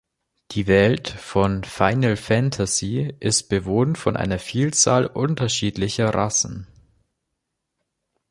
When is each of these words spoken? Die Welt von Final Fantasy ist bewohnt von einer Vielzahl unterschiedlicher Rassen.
Die 0.53 0.65
Welt 0.65 1.09
von 1.09 1.63
Final 1.63 2.17
Fantasy 2.17 3.13
ist 3.19 3.49
bewohnt 3.49 3.99
von 3.99 4.17
einer 4.17 4.39
Vielzahl 4.39 5.05
unterschiedlicher 5.05 6.09
Rassen. 6.11 6.65